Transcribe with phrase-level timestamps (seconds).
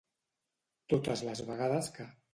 [0.95, 2.13] Totes les vegades que.